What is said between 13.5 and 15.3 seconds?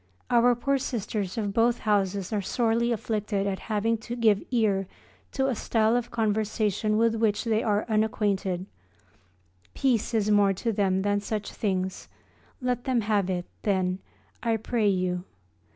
then, I pray you.